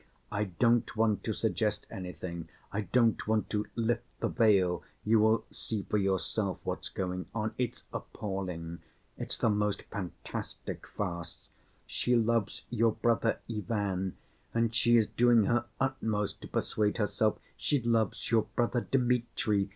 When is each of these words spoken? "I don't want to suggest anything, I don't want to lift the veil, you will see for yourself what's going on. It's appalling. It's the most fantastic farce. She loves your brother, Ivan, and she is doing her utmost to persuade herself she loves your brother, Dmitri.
"I 0.31 0.45
don't 0.45 0.95
want 0.97 1.23
to 1.25 1.33
suggest 1.33 1.85
anything, 1.91 2.49
I 2.71 2.81
don't 2.81 3.27
want 3.27 3.51
to 3.51 3.67
lift 3.75 4.01
the 4.19 4.29
veil, 4.29 4.81
you 5.05 5.19
will 5.19 5.45
see 5.51 5.83
for 5.83 5.99
yourself 5.99 6.59
what's 6.63 6.89
going 6.89 7.27
on. 7.35 7.53
It's 7.59 7.83
appalling. 7.93 8.79
It's 9.19 9.37
the 9.37 9.51
most 9.51 9.83
fantastic 9.91 10.87
farce. 10.87 11.51
She 11.85 12.15
loves 12.15 12.63
your 12.71 12.93
brother, 12.93 13.41
Ivan, 13.47 14.17
and 14.55 14.73
she 14.73 14.97
is 14.97 15.05
doing 15.05 15.43
her 15.43 15.65
utmost 15.79 16.41
to 16.41 16.47
persuade 16.47 16.97
herself 16.97 17.37
she 17.55 17.79
loves 17.79 18.31
your 18.31 18.47
brother, 18.55 18.81
Dmitri. 18.81 19.69